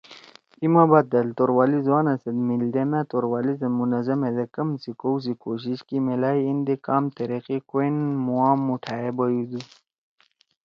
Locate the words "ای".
0.61-0.67